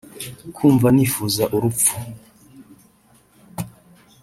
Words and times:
nkumva 0.51 0.87
nifuza 0.95 1.43
urupfu 1.55 1.95